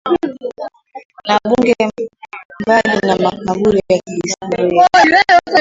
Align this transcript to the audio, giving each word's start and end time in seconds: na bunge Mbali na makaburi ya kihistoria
na 1.27 1.35
bunge 1.47 1.75
Mbali 2.61 2.97
na 3.07 3.15
makaburi 3.17 3.81
ya 3.89 3.99
kihistoria 3.99 4.87